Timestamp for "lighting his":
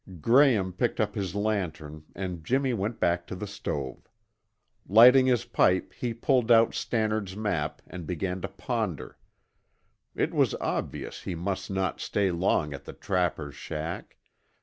4.87-5.45